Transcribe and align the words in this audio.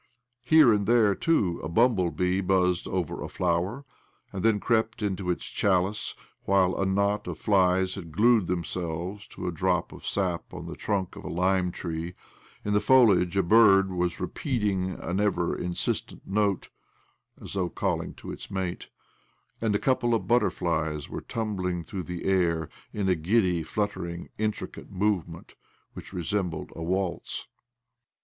Here 0.41 0.73
and 0.73 0.87
there, 0.87 1.13
too, 1.13 1.59
a 1.63 1.69
bumble 1.69 2.09
bee 2.09 2.41
buzzed 2.41 2.87
over 2.87 3.21
a 3.21 3.29
flower, 3.29 3.85
and 4.33 4.41
then 4.43 4.59
crept 4.59 5.03
into 5.03 5.29
its 5.29 5.45
chalice, 5.45 6.15
while 6.45 6.75
a 6.75 6.87
knot 6.87 7.27
of 7.27 7.37
flies 7.37 7.93
had 7.93 8.11
glued 8.11 8.47
themselves 8.47 9.27
to 9.27 9.45
a 9.47 9.51
drop 9.51 9.91
of 9.91 10.03
sap 10.03 10.55
on 10.55 10.65
the 10.65 10.75
trunk 10.75 11.15
of 11.15 11.23
a 11.23 11.29
lime 11.29 11.71
tree, 11.71 12.15
in 12.65 12.73
the 12.73 12.79
foliage 12.81 13.37
a 13.37 13.43
bird 13.43 13.91
was 13.93 14.19
repeating 14.19 14.93
an 14.99 15.19
ever 15.19 15.55
insistent 15.55 16.23
note 16.25 16.69
(as 17.39 17.53
though 17.53 17.69
calling 17.69 18.15
to 18.15 18.31
its 18.31 18.49
mate), 18.49 18.89
and 19.61 19.75
a 19.75 19.77
couple 19.77 20.15
of 20.15 20.27
butterflies 20.27 21.09
were 21.09 21.21
tumbling 21.21 21.83
through 21.83 22.01
the 22.01 22.25
air 22.25 22.69
in 22.91 23.07
a 23.07 23.13
giddy, 23.13 23.63
^fluttering, 23.63 24.29
intricate 24.39 24.89
move 24.89 25.29
ment 25.29 25.53
which 25.93 26.11
resembled 26.11 26.73
a 26.75 26.81
waltz. 26.81 27.45